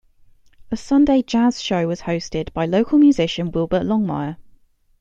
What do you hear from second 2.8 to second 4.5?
musician Wilbert Longmire.